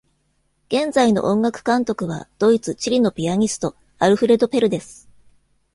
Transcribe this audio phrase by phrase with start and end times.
[0.67, 5.07] 現在の音楽監督はドイツ・チリのピアニスト、アルフレド・ペルです。